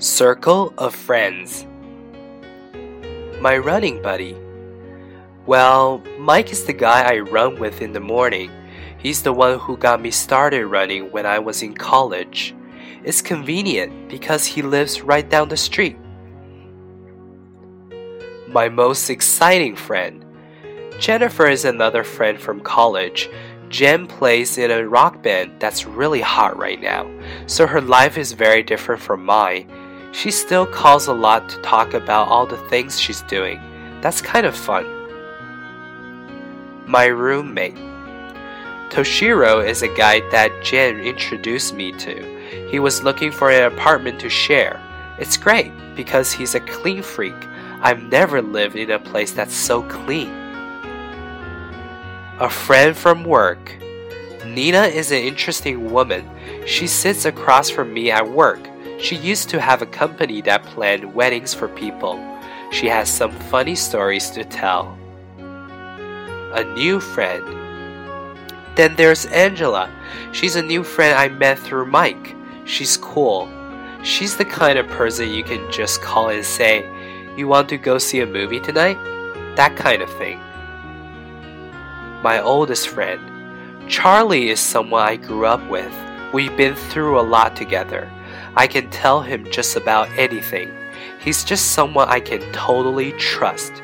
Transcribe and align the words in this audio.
Circle 0.00 0.72
of 0.78 0.94
friends. 0.94 1.66
My 3.40 3.58
running 3.58 4.00
buddy. 4.00 4.36
Well, 5.44 6.04
Mike 6.20 6.52
is 6.52 6.66
the 6.66 6.72
guy 6.72 7.02
I 7.02 7.18
run 7.18 7.58
with 7.58 7.82
in 7.82 7.92
the 7.92 7.98
morning. 7.98 8.52
He's 8.98 9.24
the 9.24 9.32
one 9.32 9.58
who 9.58 9.76
got 9.76 10.00
me 10.00 10.12
started 10.12 10.66
running 10.66 11.10
when 11.10 11.26
I 11.26 11.40
was 11.40 11.64
in 11.64 11.74
college. 11.74 12.54
It's 13.02 13.20
convenient 13.20 14.08
because 14.08 14.46
he 14.46 14.62
lives 14.62 15.02
right 15.02 15.28
down 15.28 15.48
the 15.48 15.56
street. 15.56 15.98
My 18.46 18.68
most 18.68 19.10
exciting 19.10 19.74
friend. 19.74 20.24
Jennifer 21.00 21.48
is 21.48 21.64
another 21.64 22.04
friend 22.04 22.40
from 22.40 22.60
college. 22.60 23.28
Jen 23.68 24.06
plays 24.06 24.58
in 24.58 24.70
a 24.70 24.88
rock 24.88 25.24
band 25.24 25.58
that's 25.58 25.86
really 25.86 26.20
hot 26.20 26.56
right 26.56 26.80
now, 26.80 27.10
so 27.48 27.66
her 27.66 27.80
life 27.80 28.16
is 28.16 28.30
very 28.30 28.62
different 28.62 29.02
from 29.02 29.24
mine. 29.24 29.68
She 30.12 30.30
still 30.30 30.66
calls 30.66 31.06
a 31.06 31.12
lot 31.12 31.48
to 31.50 31.60
talk 31.62 31.94
about 31.94 32.28
all 32.28 32.46
the 32.46 32.56
things 32.68 32.98
she's 32.98 33.22
doing. 33.22 33.60
That's 34.00 34.22
kind 34.22 34.46
of 34.46 34.56
fun. 34.56 34.86
My 36.86 37.06
roommate. 37.06 37.76
Toshiro 38.90 39.66
is 39.66 39.82
a 39.82 39.94
guy 39.94 40.20
that 40.30 40.62
Jen 40.62 41.00
introduced 41.00 41.74
me 41.74 41.92
to. 41.92 42.68
He 42.70 42.78
was 42.78 43.02
looking 43.02 43.30
for 43.30 43.50
an 43.50 43.70
apartment 43.70 44.18
to 44.20 44.30
share. 44.30 44.80
It's 45.18 45.36
great 45.36 45.72
because 45.94 46.32
he's 46.32 46.54
a 46.54 46.60
clean 46.60 47.02
freak. 47.02 47.34
I've 47.80 48.02
never 48.04 48.40
lived 48.40 48.76
in 48.76 48.90
a 48.90 48.98
place 48.98 49.32
that's 49.32 49.54
so 49.54 49.82
clean. 49.82 50.30
A 52.40 52.48
friend 52.48 52.96
from 52.96 53.24
work. 53.24 53.76
Nina 54.46 54.84
is 54.84 55.12
an 55.12 55.18
interesting 55.18 55.90
woman. 55.90 56.28
She 56.66 56.86
sits 56.86 57.24
across 57.24 57.68
from 57.68 57.92
me 57.92 58.10
at 58.10 58.28
work. 58.28 58.60
She 58.98 59.16
used 59.16 59.48
to 59.50 59.60
have 59.60 59.82
a 59.82 59.86
company 59.86 60.40
that 60.42 60.64
planned 60.64 61.14
weddings 61.14 61.54
for 61.54 61.68
people. 61.68 62.18
She 62.72 62.86
has 62.86 63.08
some 63.08 63.32
funny 63.50 63.74
stories 63.74 64.30
to 64.30 64.44
tell. 64.44 64.96
A 65.38 66.64
new 66.74 67.00
friend. 67.00 67.44
Then 68.76 68.96
there's 68.96 69.26
Angela. 69.26 69.90
She's 70.32 70.56
a 70.56 70.62
new 70.62 70.82
friend 70.82 71.16
I 71.16 71.28
met 71.28 71.58
through 71.58 71.86
Mike. 71.86 72.34
She's 72.64 72.96
cool. 72.96 73.48
She's 74.02 74.36
the 74.36 74.44
kind 74.44 74.78
of 74.78 74.86
person 74.88 75.30
you 75.30 75.44
can 75.44 75.70
just 75.70 76.02
call 76.02 76.28
and 76.28 76.44
say, 76.44 76.86
You 77.36 77.48
want 77.48 77.68
to 77.70 77.78
go 77.78 77.98
see 77.98 78.20
a 78.20 78.26
movie 78.26 78.60
tonight? 78.60 78.98
That 79.56 79.76
kind 79.76 80.02
of 80.02 80.12
thing 80.18 80.40
my 82.22 82.40
oldest 82.40 82.88
friend. 82.88 83.20
Charlie 83.88 84.50
is 84.50 84.60
someone 84.60 85.02
I 85.02 85.16
grew 85.16 85.46
up 85.46 85.66
with. 85.70 85.92
We've 86.32 86.56
been 86.56 86.74
through 86.74 87.18
a 87.18 87.22
lot 87.22 87.54
together. 87.54 88.10
I 88.54 88.66
can 88.66 88.90
tell 88.90 89.20
him 89.20 89.50
just 89.50 89.76
about 89.76 90.10
anything. 90.18 90.72
He's 91.20 91.44
just 91.44 91.72
someone 91.72 92.08
I 92.08 92.20
can 92.20 92.40
totally 92.52 93.12
trust. 93.12 93.82